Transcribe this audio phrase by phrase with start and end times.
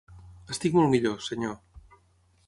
[0.53, 1.99] Estic molt millor, senyor.